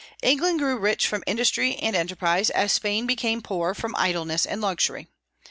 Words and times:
England 0.23 0.57
grew 0.57 0.79
rich 0.79 1.05
from 1.07 1.23
industry 1.27 1.75
and 1.75 1.95
enterprise, 1.95 2.49
as 2.49 2.71
Spain 2.73 3.05
became 3.05 3.39
poor 3.39 3.75
from 3.75 3.93
idleness 3.99 4.47
and 4.47 4.59
luxury. 4.59 5.07